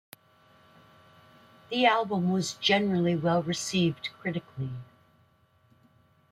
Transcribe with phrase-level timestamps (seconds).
[1.69, 4.71] The album was generally well-received critically.